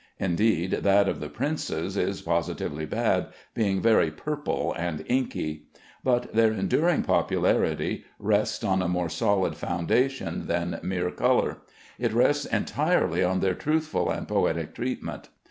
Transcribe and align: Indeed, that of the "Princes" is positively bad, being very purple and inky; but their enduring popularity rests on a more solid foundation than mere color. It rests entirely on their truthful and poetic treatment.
Indeed, 0.17 0.71
that 0.81 1.07
of 1.07 1.19
the 1.19 1.29
"Princes" 1.29 1.95
is 1.95 2.23
positively 2.23 2.87
bad, 2.87 3.27
being 3.53 3.83
very 3.83 4.09
purple 4.09 4.73
and 4.75 5.03
inky; 5.05 5.67
but 6.03 6.33
their 6.33 6.51
enduring 6.51 7.03
popularity 7.03 8.05
rests 8.17 8.63
on 8.63 8.81
a 8.81 8.87
more 8.87 9.09
solid 9.09 9.55
foundation 9.55 10.47
than 10.47 10.79
mere 10.81 11.11
color. 11.11 11.59
It 11.99 12.13
rests 12.13 12.45
entirely 12.45 13.23
on 13.23 13.41
their 13.41 13.53
truthful 13.53 14.09
and 14.09 14.27
poetic 14.27 14.73
treatment. 14.73 15.29